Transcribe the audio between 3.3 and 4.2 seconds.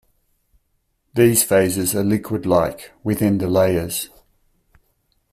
the layers.